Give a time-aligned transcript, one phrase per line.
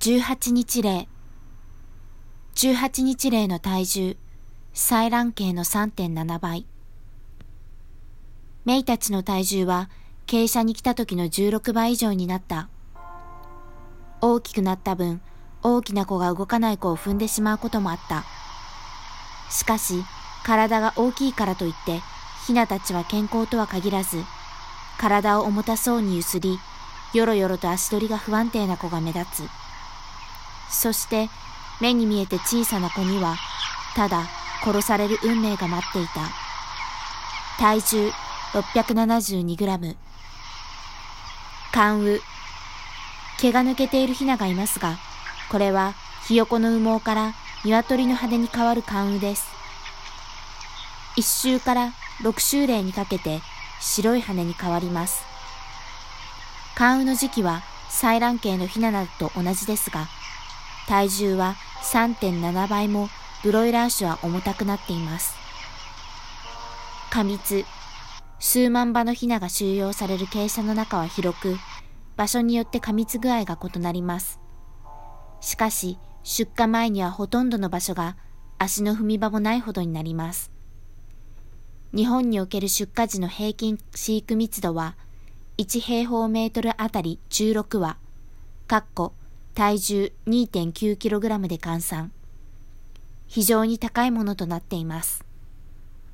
[0.00, 1.08] 18日例
[2.54, 4.16] 18日例の体重
[4.72, 6.64] 採卵系の3.7倍。
[8.64, 9.90] メイたちの体重は
[10.26, 12.70] 傾斜に来た時の16倍以上になった。
[14.22, 15.20] 大きくなった分
[15.62, 18.24] 大きな子が動かない子を踏んでしまうこともあった。
[19.50, 20.02] しかし
[20.44, 22.00] 体が大きいからといって
[22.46, 24.24] ヒナたちは健康とは限らず
[24.98, 26.58] 体を重たそうにゆすり
[27.12, 29.69] よろよろと足取りが不安定な子が目立つ。
[30.70, 31.28] そして
[31.80, 33.36] 目に見えて小さな子には
[33.94, 34.28] ただ
[34.62, 36.20] 殺される運命が待っていた。
[37.58, 38.10] 体重
[38.52, 39.96] 672g
[41.72, 42.20] 関羽。
[43.38, 44.98] 毛が抜けているヒナがいますが
[45.50, 45.94] これは
[46.26, 49.48] ひよこの羽毛から鶏の羽に変わる関羽です。
[51.16, 51.92] 一週から
[52.22, 53.40] 六週例にかけて
[53.80, 55.24] 白い羽に変わります。
[56.74, 60.08] 関羽の時期は採卵系のヒナなどと同じですが
[60.86, 63.08] 体重は3.7倍も
[63.42, 65.34] ブロイラー種は重たくなっています。
[67.10, 67.64] 過密、
[68.38, 71.56] 数万羽のヒナが収容される傾斜の中は広く、
[72.16, 74.40] 場所によって過密具合が異なります。
[75.40, 78.16] しかし、出荷前にはほとんどの場所が
[78.58, 80.50] 足の踏み場もないほどになります。
[81.94, 84.96] 日本における出荷時の平均飼育密度は、
[85.58, 87.96] 1平方メートルあたり16羽、
[88.66, 89.14] かっこ
[89.54, 92.12] 体重 2.9kg で換算。
[93.26, 95.24] 非常に高いものとなっています。